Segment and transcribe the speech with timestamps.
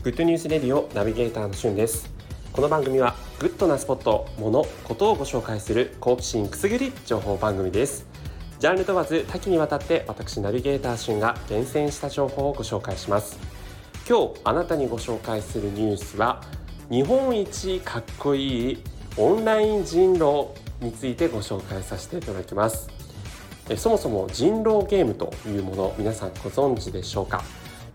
[0.00, 2.08] Good News Radio ナビゲーターのしゅんです
[2.52, 8.06] この番組はグッドなスポット、物、ことをご紹介する好奇心くすぐり情報番組です。
[8.60, 13.40] ジャンル問わず多岐にわたって私ナビゲーターしゅんが厳選した情報をご紹介します。
[14.08, 16.44] 今日あなたにご紹介するニュースは
[16.88, 18.78] 日本一かっこいい
[19.16, 22.88] オンライン人狼についてご紹介させていただきます。
[23.76, 27.42] そもそも人狼ゲームというもの皆さんご存知でしょうか？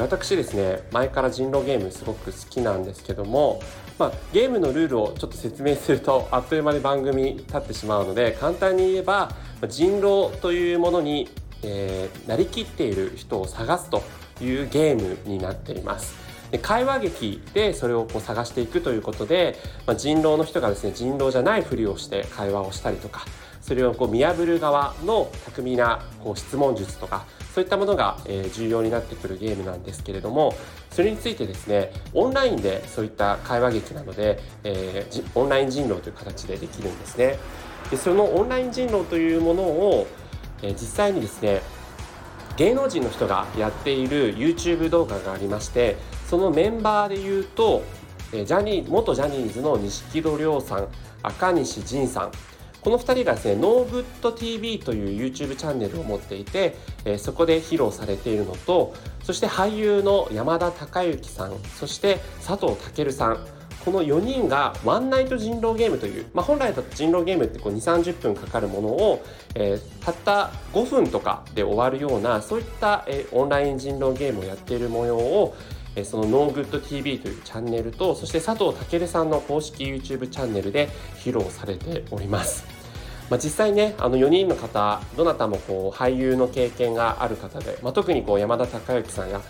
[0.00, 3.60] 私ですね前から人狼ゲームすごく好きなんですけども、
[3.98, 9.30] まあ、ゲームのルールをちょっと説明するとあっという間に番組立ってしまうので簡単に言えば
[9.68, 11.28] 人狼というものに、
[11.62, 14.02] えー、なりきっている人を探すと
[14.40, 16.25] いうゲームになっています。
[16.50, 23.24] で会話劇でそれをこう探していくということで、まあ、人狼の人がですね人狼じゃないふりをして会話をしたりとか
[23.60, 28.18] それをこう見破る側の巧みなこう質問術とかそういったものが、
[28.52, 30.54] 重要になってくるゲームなんですけれども
[30.90, 37.38] それについてですねオンラインでそういった会話劇なので、えー、オンライン人狼という形でできるんですね。
[37.90, 40.06] でそのオンライン人狼というものを、
[40.62, 41.62] えー、実際にですね
[42.56, 47.82] 芸能人の人がやっている YouTube 動画がありましてそのメンバーで言うと
[48.32, 50.88] ジャニー元ジャニーズの錦戸亮さん
[51.22, 52.32] 赤西仁さん。
[52.80, 63.38] この2人がですね、 NO GOOD TV という YouTube チャンネルを持っていて、えそこで披露されているのと、そして俳優の山田孝之さん、そして佐藤健さん、
[63.86, 75.54] この4人がワンナイト人狼ゲームという、まあ、本来だと人狼ゲームってこう2、30分かかるものを、えー、たった5分とかで終わるような、そういった、えー、オンライン人狼ゲームをやっている模様を、
[75.94, 80.88] えそのノーグッド TV というチャンネルと、そして佐藤健さんの公式 YouTube チャンネルで
[81.22, 82.66] 披露されております。
[83.30, 89.40] まあ、実際ねあの4人の方どなたもこう俳優の経験がある方で、まあ、特にこう山田孝之さんや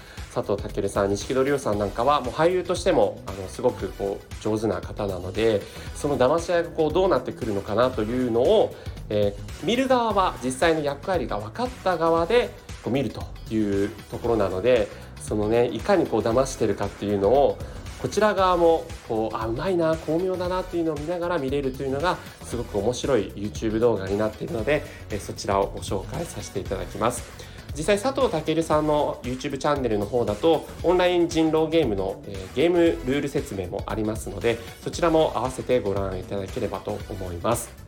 [0.42, 5.62] 佐藤健さん錦戸亮さんなんかはもう俳優としてもあのすごくこう上手な方なので
[5.94, 8.74] その騙し合いがこうどうなってくるのかなというのを、
[9.08, 12.50] えー、見る側は実際の役割が分かった側で
[12.82, 14.88] こう見るというところなので
[15.22, 17.56] そのねいかにこう騙してるかっていうのを
[18.02, 27.45] こちら側もこうあうまいな巧妙だなっていうのを見ながら見れるというのがすごく面白い YouTube 動画になっているので、えそちらをご紹介させていただきます。
[27.76, 37.86] 実際佐藤健さんの YouTube チャンネルの方だとオンライン人狼ゲームの、えー、ゲームルール説明もありますのでそちらも合わせてご覧いただければと思います。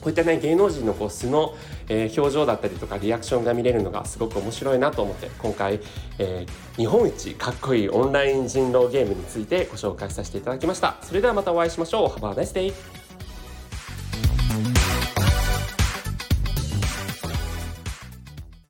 [0.00, 1.56] こういったね芸能人のこう素の、
[1.88, 5.80] えー、表情だったりとかリアクションが見れるのがすごく面白いなと思って今回、
[6.18, 10.96] えー、日本一かっこいいオンライン人狼ゲームについてご紹介させていただきました。
[11.02, 12.08] それではまたお会いしましょう。
[12.08, 12.97] Have a nice day